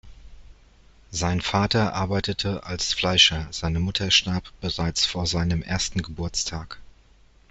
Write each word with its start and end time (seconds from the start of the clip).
Sein 1.11 1.41
Vater 1.41 1.93
arbeitete 1.93 2.63
als 2.65 2.91
Fleischer, 2.93 3.45
seine 3.51 3.79
Mutter 3.79 4.09
starb 4.09 4.51
bereits 4.59 5.05
vor 5.05 5.27
seinem 5.27 5.61
ersten 5.61 6.01
Geburtstag. 6.01 6.79